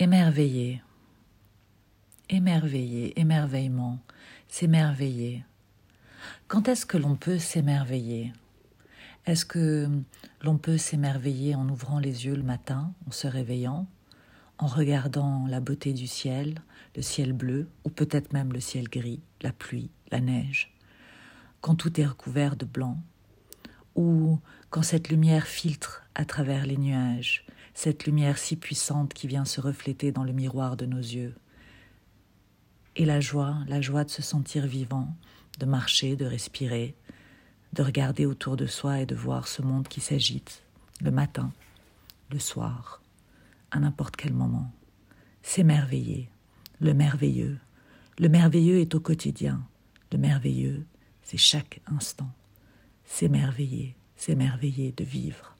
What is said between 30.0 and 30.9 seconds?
dans le miroir de